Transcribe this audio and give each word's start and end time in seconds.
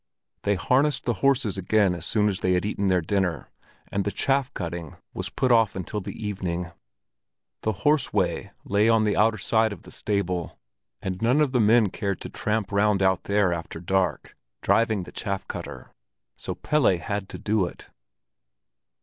They 0.41 0.55
harnessed 0.55 1.05
the 1.05 1.13
horses 1.21 1.59
again 1.59 1.93
as 1.93 2.07
soon 2.07 2.27
as 2.27 2.39
they 2.39 2.53
had 2.53 2.65
eaten 2.65 2.87
their 2.87 3.03
dinner, 3.03 3.51
and 3.91 4.03
the 4.03 4.09
chaff 4.11 4.51
cutting 4.55 4.95
was 5.13 5.29
put 5.29 5.51
off 5.51 5.75
until 5.75 5.99
the 5.99 6.27
evening. 6.27 6.71
The 7.61 7.71
horse 7.85 8.11
way 8.11 8.49
lay 8.65 8.89
on 8.89 9.03
the 9.03 9.15
outer 9.15 9.37
side 9.37 9.71
of 9.71 9.83
the 9.83 9.91
stable, 9.91 10.57
and 11.03 11.21
none 11.21 11.39
of 11.39 11.51
the 11.51 11.61
men 11.61 11.91
cared 11.91 12.19
to 12.21 12.29
tramp 12.29 12.71
round 12.71 13.03
out 13.03 13.25
there 13.25 13.51
in 13.53 13.63
the 13.69 13.79
dark, 13.79 14.35
driving 14.63 15.03
for 15.03 15.09
the 15.11 15.15
chaff 15.15 15.47
cutter, 15.47 15.91
so 16.35 16.55
Pelle 16.55 16.97
had 16.97 17.29
to 17.29 17.37
do 17.37 17.67
it. 17.67 17.85